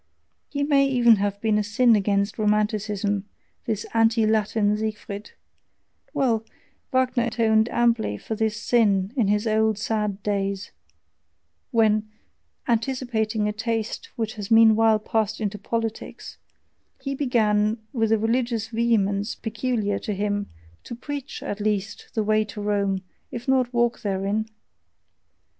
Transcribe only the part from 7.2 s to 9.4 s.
atoned amply for this sin in